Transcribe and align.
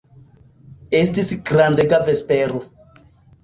Estis 1.01 1.31
grandega 1.51 2.03
vespero. 2.11 2.67